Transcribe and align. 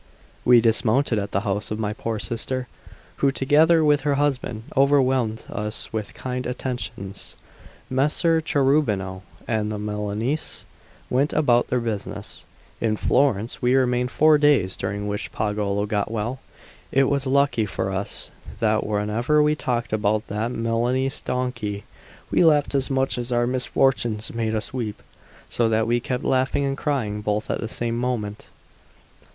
We 0.43 0.61
dismounted 0.61 1.19
at 1.19 1.29
the 1.29 1.41
house 1.41 1.69
of 1.69 1.77
my 1.77 1.93
poor 1.93 2.17
sister, 2.17 2.67
who, 3.17 3.31
together 3.31 3.85
with 3.85 4.01
her 4.01 4.15
husband, 4.15 4.63
overwhelmed 4.75 5.43
us 5.47 5.93
with 5.93 6.15
kind 6.15 6.47
attentions. 6.47 7.35
Messer 7.87 8.41
Cherubino 8.41 9.21
and 9.47 9.71
the 9.71 9.77
Milanese 9.77 10.65
went 11.11 11.33
about 11.33 11.67
their 11.67 11.79
business. 11.79 12.45
In 12.79 12.97
Florence 12.97 13.61
we 13.61 13.75
remained 13.75 14.09
four 14.09 14.39
days, 14.39 14.75
during 14.75 15.07
which 15.07 15.31
Pagolo 15.31 15.85
got 15.85 16.09
well. 16.09 16.39
It 16.91 17.03
was 17.03 17.27
lucky 17.27 17.67
for 17.67 17.91
us 17.91 18.31
that 18.59 18.83
whenever 18.83 19.43
we 19.43 19.53
talked 19.53 19.93
about 19.93 20.25
that 20.29 20.49
Milanese 20.51 21.21
donkey, 21.21 21.83
we 22.31 22.43
laughed 22.43 22.73
as 22.73 22.89
much 22.89 23.19
as 23.19 23.31
our 23.31 23.45
misfortunes 23.45 24.33
made 24.33 24.55
us 24.55 24.73
weep, 24.73 24.99
so 25.47 25.69
that 25.69 25.85
we 25.85 25.99
kept 25.99 26.23
laughing 26.23 26.65
and 26.65 26.75
crying 26.75 27.21
both 27.21 27.51
at 27.51 27.61
the 27.61 27.69
same 27.69 27.99
moment. 27.99 28.47